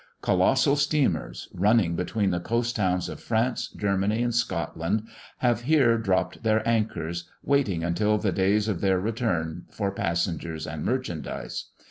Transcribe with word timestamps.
Colossal 0.23 0.75
steamers, 0.77 1.47
running 1.53 1.95
between 1.95 2.31
the 2.31 2.39
coast 2.39 2.75
towns 2.75 3.07
of 3.07 3.19
France, 3.19 3.67
Germany, 3.69 4.23
and 4.23 4.33
Scotland, 4.33 5.03
have 5.37 5.61
here 5.61 5.95
dropped 5.99 6.41
their 6.41 6.67
anchors, 6.67 7.29
waiting 7.43 7.83
until 7.83 8.17
the 8.17 8.31
days 8.31 8.67
of 8.67 8.81
their 8.81 8.99
return 8.99 9.65
for 9.69 9.91
passengers 9.91 10.65
and 10.65 10.83
merchandise. 10.83 11.65